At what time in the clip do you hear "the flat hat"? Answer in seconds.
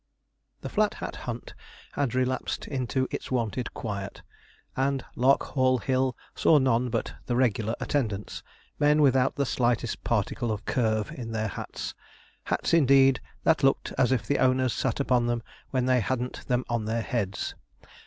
0.61-1.15